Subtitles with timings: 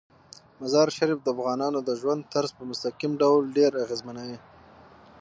[0.61, 4.39] مزارشریف د افغانانو د ژوند طرز په مستقیم ډول ډیر اغېزمنوي.